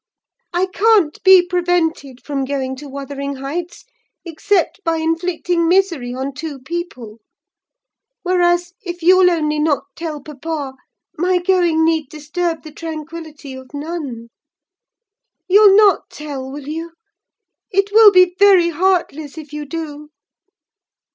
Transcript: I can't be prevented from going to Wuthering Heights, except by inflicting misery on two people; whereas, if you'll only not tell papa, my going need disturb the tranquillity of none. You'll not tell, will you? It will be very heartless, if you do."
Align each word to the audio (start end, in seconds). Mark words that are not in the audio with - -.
I 0.51 0.65
can't 0.65 1.21
be 1.21 1.45
prevented 1.45 2.23
from 2.25 2.43
going 2.43 2.75
to 2.77 2.89
Wuthering 2.89 3.35
Heights, 3.35 3.85
except 4.25 4.83
by 4.83 4.97
inflicting 4.97 5.67
misery 5.69 6.11
on 6.11 6.33
two 6.33 6.57
people; 6.57 7.19
whereas, 8.23 8.73
if 8.83 9.03
you'll 9.03 9.29
only 9.29 9.59
not 9.59 9.83
tell 9.95 10.19
papa, 10.19 10.73
my 11.19 11.37
going 11.37 11.85
need 11.85 12.09
disturb 12.09 12.63
the 12.63 12.71
tranquillity 12.71 13.53
of 13.53 13.75
none. 13.75 14.29
You'll 15.47 15.75
not 15.75 16.09
tell, 16.09 16.51
will 16.51 16.67
you? 16.67 16.93
It 17.69 17.91
will 17.91 18.11
be 18.11 18.35
very 18.39 18.69
heartless, 18.69 19.37
if 19.37 19.53
you 19.53 19.65
do." 19.67 20.09